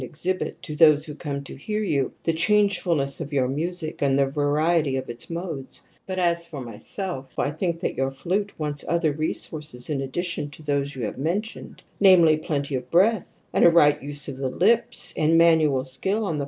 [0.03, 4.25] exhibit to those who come to hear you the changefulness of your music and the
[4.27, 5.81] variety of its modes.
[6.07, 10.63] But as for myself, I think that your flute wants other resources in addition to
[10.63, 15.13] those you have mentioned, namely plenty of breath, and a right use of the lips,
[15.15, 16.39] and manual skill on the.